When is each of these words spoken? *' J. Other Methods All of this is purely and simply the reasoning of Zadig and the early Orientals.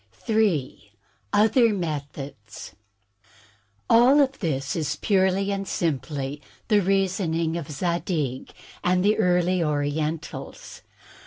*' 0.17 0.25
J. 0.25 0.93
Other 1.31 1.75
Methods 1.75 2.73
All 3.87 4.19
of 4.19 4.39
this 4.39 4.75
is 4.75 4.95
purely 4.95 5.51
and 5.51 5.67
simply 5.67 6.41
the 6.69 6.81
reasoning 6.81 7.55
of 7.55 7.69
Zadig 7.69 8.51
and 8.83 9.05
the 9.05 9.19
early 9.19 9.61
Orientals. 9.63 10.81